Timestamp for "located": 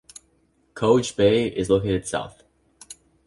1.69-2.07